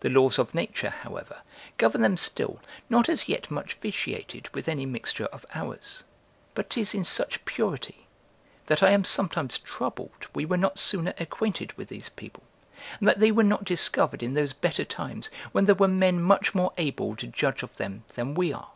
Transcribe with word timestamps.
The 0.00 0.10
laws 0.10 0.38
of 0.38 0.54
nature, 0.54 0.90
however, 0.90 1.38
govern 1.78 2.02
them 2.02 2.18
still, 2.18 2.60
not 2.90 3.08
as 3.08 3.26
yet 3.26 3.50
much 3.50 3.72
vitiated 3.72 4.50
with 4.54 4.68
any 4.68 4.84
mixture 4.84 5.24
of 5.32 5.46
ours: 5.54 6.04
but 6.54 6.68
'tis 6.68 6.92
in 6.92 7.04
such 7.04 7.42
purity, 7.46 8.06
that 8.66 8.82
I 8.82 8.90
am 8.90 9.02
sometimes 9.02 9.56
troubled 9.56 10.28
we 10.34 10.44
were 10.44 10.58
not 10.58 10.78
sooner 10.78 11.14
acquainted 11.16 11.72
with 11.72 11.88
these 11.88 12.10
people, 12.10 12.42
and 12.98 13.08
that 13.08 13.18
they 13.18 13.32
were 13.32 13.42
not 13.42 13.64
discovered 13.64 14.22
in 14.22 14.34
those 14.34 14.52
better 14.52 14.84
times, 14.84 15.30
when 15.52 15.64
there 15.64 15.74
were 15.74 15.88
men 15.88 16.20
much 16.22 16.54
more 16.54 16.74
able 16.76 17.16
to 17.16 17.26
judge 17.26 17.62
of 17.62 17.76
them 17.76 18.04
than 18.14 18.34
we 18.34 18.52
are. 18.52 18.72